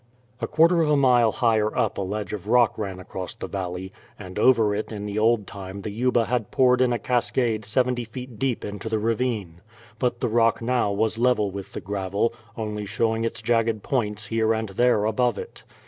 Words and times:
A 0.41 0.47
quarter 0.47 0.81
of 0.81 0.89
a 0.89 0.97
mile 0.97 1.31
higher 1.31 1.77
up 1.77 1.99
a 1.99 2.01
ledge 2.01 2.33
of 2.33 2.47
rock 2.47 2.75
ran 2.75 2.97
across 2.99 3.35
the 3.35 3.45
valley, 3.45 3.93
and 4.17 4.39
over 4.39 4.73
it 4.73 4.91
in 4.91 5.05
the 5.05 5.19
old 5.19 5.45
time 5.45 5.83
the 5.83 5.91
Yuba 5.91 6.25
had 6.25 6.49
poured 6.49 6.81
in 6.81 6.91
a 6.91 6.97
cascade 6.97 7.65
seventy 7.65 8.03
feet 8.05 8.39
deep 8.39 8.65
into 8.65 8.89
the 8.89 8.97
ravine. 8.97 9.61
But 9.99 10.19
the 10.19 10.27
rock 10.27 10.59
now 10.59 10.91
was 10.91 11.19
level 11.19 11.51
with 11.51 11.73
the 11.73 11.81
gravel, 11.81 12.33
only 12.57 12.87
showing 12.87 13.25
its 13.25 13.43
jagged 13.43 13.83
points 13.83 14.25
here 14.25 14.53
and 14.55 14.69
there 14.69 15.05
above 15.05 15.37
it. 15.37 15.63